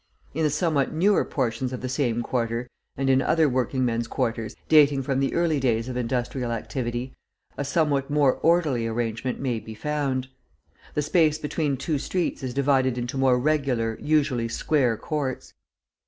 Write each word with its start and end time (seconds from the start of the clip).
In 0.33 0.41
the 0.41 0.49
somewhat 0.49 0.91
newer 0.91 1.23
portions 1.23 1.71
of 1.71 1.81
the 1.81 1.87
same 1.87 2.23
quarter, 2.23 2.67
and 2.97 3.07
in 3.07 3.21
other 3.21 3.47
working 3.47 3.85
men's 3.85 4.07
quarters, 4.07 4.55
dating 4.67 5.03
from 5.03 5.19
the 5.19 5.35
early 5.35 5.59
days 5.59 5.87
of 5.87 5.95
industrial 5.95 6.51
activity, 6.51 7.13
a 7.55 7.63
somewhat 7.63 8.09
more 8.09 8.37
orderly 8.41 8.87
arrangement 8.87 9.39
may 9.39 9.59
be 9.59 9.75
found. 9.75 10.27
The 10.95 11.03
space 11.03 11.37
between 11.37 11.77
two 11.77 11.99
streets 11.99 12.41
is 12.41 12.51
divided 12.55 12.97
into 12.97 13.15
more 13.15 13.37
regular, 13.37 13.95
usually 14.01 14.47
square 14.47 14.97
courts. 14.97 15.53